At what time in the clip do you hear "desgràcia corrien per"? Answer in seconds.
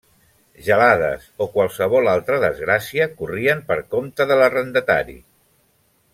2.45-3.79